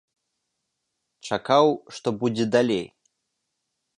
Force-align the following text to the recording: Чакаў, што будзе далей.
Чакаў, 1.27 1.65
што 1.97 2.09
будзе 2.23 2.45
далей. 2.57 2.83